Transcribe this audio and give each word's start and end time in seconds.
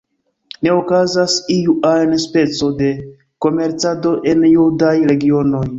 Ne 0.67 0.71
okazas 0.77 1.35
iu 1.57 1.75
ajn 1.91 2.17
speco 2.25 2.73
de 2.83 2.91
komercado 3.47 4.19
en 4.35 4.53
judaj 4.59 4.99
regionoj. 5.15 5.67